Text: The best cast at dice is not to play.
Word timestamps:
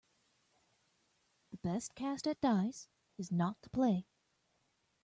The 1.51 1.57
best 1.57 1.93
cast 1.93 2.25
at 2.25 2.41
dice 2.41 2.87
is 3.19 3.31
not 3.31 3.61
to 3.61 3.69
play. 3.69 4.07